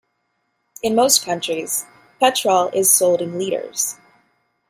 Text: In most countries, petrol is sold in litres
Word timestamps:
In 0.81 0.95
most 0.95 1.23
countries, 1.23 1.85
petrol 2.19 2.69
is 2.69 2.91
sold 2.91 3.21
in 3.21 3.37
litres 3.37 3.97